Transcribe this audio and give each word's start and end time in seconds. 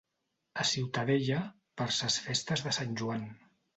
A 0.61 0.63
Ciutadella 0.69 1.41
per 1.81 1.87
ses 1.99 2.17
festes 2.29 2.65
de 2.69 2.75
sant 2.79 2.99
Joan 3.03 3.29